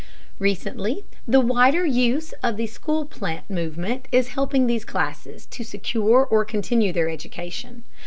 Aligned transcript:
Recently 0.39 1.05
the 1.27 1.39
"wider 1.39 1.85
use 1.85 2.31
of 2.41 2.57
the 2.57 2.65
school 2.65 3.05
plant" 3.05 3.47
movement 3.51 4.07
is 4.11 4.29
helping 4.29 4.65
these 4.65 4.83
classes 4.83 5.45
to 5.51 5.63
secure 5.63 6.25
or 6.25 6.43
continue 6.43 6.91
their 6.91 7.07
education. 7.07 7.83